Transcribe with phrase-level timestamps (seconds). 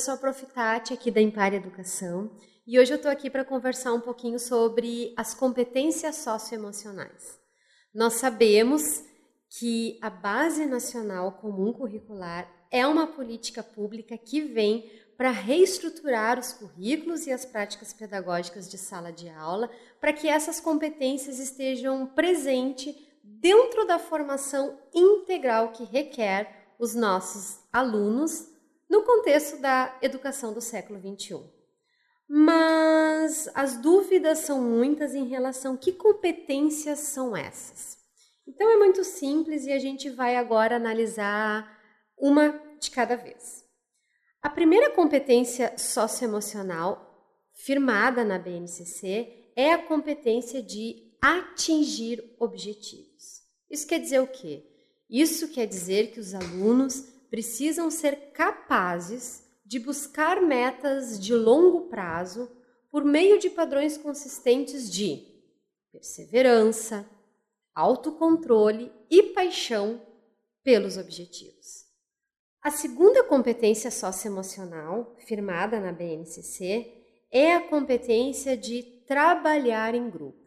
[0.00, 2.30] sou a Profitati aqui da Impar Educação
[2.66, 7.38] e hoje eu estou aqui para conversar um pouquinho sobre as competências socioemocionais.
[7.94, 9.04] Nós sabemos
[9.58, 16.54] que a Base Nacional Comum Curricular é uma política pública que vem para reestruturar os
[16.54, 19.68] currículos e as práticas pedagógicas de sala de aula,
[20.00, 28.48] para que essas competências estejam presentes dentro da formação integral que requer os nossos alunos
[28.90, 31.40] no contexto da educação do século XXI.
[32.28, 37.96] Mas as dúvidas são muitas em relação que competências são essas.
[38.46, 41.78] Então é muito simples e a gente vai agora analisar
[42.18, 43.64] uma de cada vez.
[44.42, 47.06] A primeira competência socioemocional
[47.52, 53.42] firmada na BNCC é a competência de atingir objetivos.
[53.70, 54.66] Isso quer dizer o quê?
[55.08, 62.50] Isso quer dizer que os alunos precisam ser capazes de buscar metas de longo prazo
[62.90, 65.24] por meio de padrões consistentes de
[65.92, 67.08] perseverança,
[67.74, 70.02] autocontrole e paixão
[70.64, 71.88] pelos objetivos.
[72.62, 76.92] A segunda competência socioemocional, firmada na BNCC,
[77.30, 80.38] é a competência de trabalhar em grupo.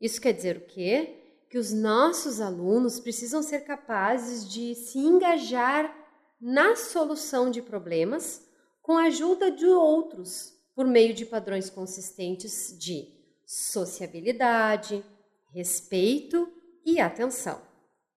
[0.00, 1.44] Isso quer dizer o quê?
[1.50, 6.03] Que os nossos alunos precisam ser capazes de se engajar
[6.46, 8.46] na solução de problemas
[8.82, 13.08] com a ajuda de outros, por meio de padrões consistentes de
[13.46, 15.02] sociabilidade,
[15.54, 16.46] respeito
[16.84, 17.62] e atenção.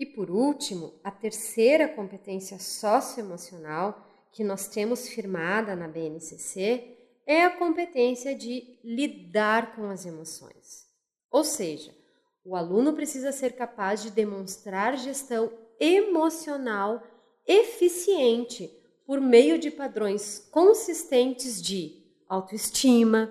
[0.00, 7.54] E por último, a terceira competência socioemocional que nós temos firmada na BNCC é a
[7.58, 10.88] competência de lidar com as emoções.
[11.30, 11.94] Ou seja,
[12.42, 17.02] o aluno precisa ser capaz de demonstrar gestão emocional
[17.46, 18.70] eficiente
[19.06, 23.30] por meio de padrões consistentes de autoestima,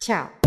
[0.00, 0.41] Tchau!